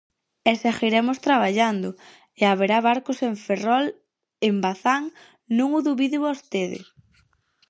E 0.49 0.51
seguiremos 0.63 1.21
traballando, 1.27 1.89
e 2.39 2.41
haberá 2.49 2.77
barcos 2.89 3.17
en 3.27 3.33
Ferrol 3.45 3.85
en 4.47 4.55
Bazán, 4.65 5.03
non 5.57 5.69
o 5.77 5.79
dubide 5.87 6.17
vostede. 6.27 6.79